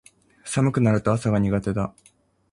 [0.43, 1.93] 寒くなると朝が苦手だ